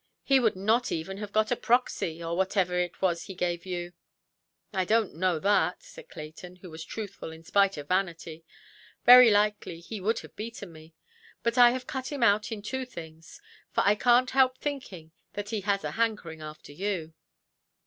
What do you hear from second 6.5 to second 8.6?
who was truthful in spite of vanity;